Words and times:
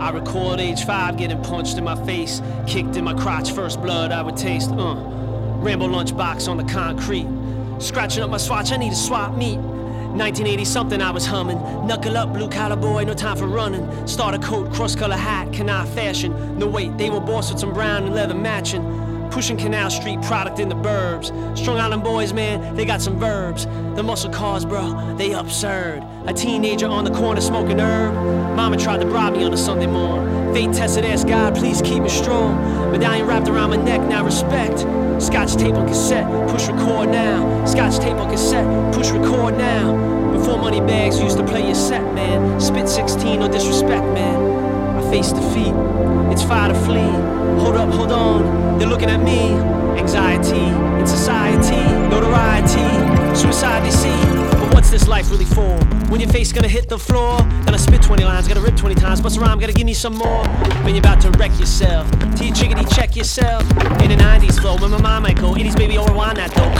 I 0.00 0.10
recall 0.10 0.58
age 0.58 0.84
five 0.86 1.18
getting 1.18 1.42
punched 1.42 1.76
in 1.76 1.84
my 1.84 1.94
face, 2.06 2.40
kicked 2.66 2.96
in 2.96 3.04
my 3.04 3.12
crotch, 3.12 3.52
first 3.52 3.82
blood 3.82 4.12
I 4.12 4.22
would 4.22 4.36
taste. 4.36 4.70
Uh, 4.70 4.94
Rambo 5.60 5.88
lunchbox 5.88 6.48
on 6.48 6.56
the 6.56 6.64
concrete, 6.64 7.26
scratching 7.78 8.22
up 8.22 8.30
my 8.30 8.38
swatch. 8.38 8.72
I 8.72 8.78
need 8.78 8.92
a 8.92 8.96
swap 8.96 9.36
meet. 9.36 9.58
1980 9.58 10.64
something 10.64 11.02
I 11.02 11.10
was 11.10 11.26
humming. 11.26 11.58
Knuckle 11.86 12.16
up, 12.16 12.32
blue 12.32 12.48
collar 12.48 12.76
boy, 12.76 13.04
no 13.04 13.12
time 13.12 13.36
for 13.36 13.46
running. 13.46 14.06
Starter 14.06 14.38
coat, 14.38 14.72
cross 14.72 14.96
color 14.96 15.16
hat, 15.16 15.52
can 15.52 15.68
I 15.68 15.84
fashion. 15.84 16.58
No 16.58 16.66
wait, 16.66 16.96
they 16.96 17.10
were 17.10 17.20
bossed 17.20 17.52
with 17.52 17.60
some 17.60 17.74
brown 17.74 18.04
and 18.04 18.14
leather 18.14 18.34
matching. 18.34 18.82
Pushing 19.30 19.56
Canal 19.56 19.90
Street 19.90 20.20
product 20.22 20.58
in 20.58 20.68
the 20.68 20.74
burbs. 20.74 21.56
Strong 21.56 21.78
Island 21.78 22.02
boys, 22.02 22.32
man, 22.32 22.74
they 22.74 22.84
got 22.84 23.00
some 23.00 23.18
verbs. 23.18 23.66
The 23.94 24.02
muscle 24.02 24.30
cars, 24.30 24.64
bro, 24.64 25.14
they 25.16 25.32
absurd. 25.32 26.04
A 26.26 26.32
teenager 26.32 26.86
on 26.86 27.04
the 27.04 27.10
corner 27.10 27.40
smoking 27.40 27.78
herb. 27.78 28.14
Mama 28.56 28.76
tried 28.76 29.00
to 29.00 29.06
bribe 29.06 29.34
me 29.34 29.44
on 29.44 29.52
a 29.52 29.56
Sunday 29.56 29.86
morn. 29.86 30.52
Fate 30.52 30.72
tested, 30.72 31.04
asked 31.04 31.28
God, 31.28 31.54
please 31.54 31.80
keep 31.80 32.02
me 32.02 32.08
strong. 32.08 32.90
Medallion 32.90 33.26
wrapped 33.26 33.48
around 33.48 33.70
my 33.70 33.76
neck, 33.76 34.00
now 34.08 34.24
respect. 34.24 34.80
Scotch 35.22 35.54
tape 35.54 35.74
on 35.74 35.86
cassette, 35.86 36.26
push 36.50 36.66
record 36.66 37.10
now. 37.10 37.64
Scotch 37.66 37.98
tape 37.98 38.16
on 38.16 38.30
cassette, 38.30 38.94
push 38.94 39.10
record 39.10 39.56
now. 39.56 40.32
Before 40.32 40.58
money 40.58 40.80
bags 40.80 41.20
used 41.20 41.36
to 41.38 41.46
play 41.46 41.64
your 41.66 41.74
set, 41.74 42.02
man. 42.14 42.60
Spit 42.60 42.88
16, 42.88 43.40
no 43.40 43.48
disrespect, 43.48 44.04
man. 44.14 44.98
I 44.98 45.10
face 45.10 45.32
defeat. 45.32 45.74
It's 46.32 46.42
fire 46.42 46.72
to 46.72 46.78
flee. 46.80 47.00
Hold 47.60 47.76
up, 47.76 47.92
hold 47.92 48.12
on. 48.12 48.29
They're 48.80 48.88
looking 48.88 49.10
at 49.10 49.20
me. 49.20 49.52
Anxiety 50.00 50.56
in 50.98 51.06
society, 51.06 51.76
notoriety, 52.08 53.36
suicide 53.36 53.84
they 53.84 53.90
see. 53.90 54.08
But 54.58 54.72
what's 54.72 54.90
this 54.90 55.06
life 55.06 55.30
really 55.30 55.44
for? 55.44 55.76
When 56.08 56.18
your 56.18 56.30
face 56.30 56.50
gonna 56.50 56.66
hit 56.66 56.88
the 56.88 56.98
floor, 56.98 57.36
gonna 57.66 57.78
spit 57.78 58.00
20 58.00 58.24
lines, 58.24 58.48
gotta 58.48 58.62
rip 58.62 58.78
20 58.78 58.94
times, 58.94 59.20
bust 59.20 59.36
a 59.36 59.40
rhyme, 59.40 59.58
gotta 59.58 59.74
give 59.74 59.84
me 59.84 59.92
some 59.92 60.14
more. 60.14 60.46
When 60.82 60.94
you're 60.94 61.04
about 61.04 61.20
to 61.20 61.30
wreck 61.32 61.50
yourself, 61.60 62.10
T 62.36 62.50
chickadee 62.52 62.86
check 62.86 63.16
yourself. 63.16 63.60
In 64.00 64.08
the 64.08 64.16
90s 64.16 64.58
flow, 64.58 64.78
when 64.78 64.92
my 64.92 65.00
mind 65.02 65.24
might 65.24 65.36
go, 65.36 65.52
80s 65.52 65.76
baby, 65.76 65.98
oh 65.98 66.06
rewind 66.06 66.38
that 66.38 66.50
though. 66.52 66.79